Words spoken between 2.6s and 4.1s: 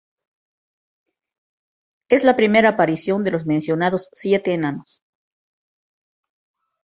aparición de los mencionados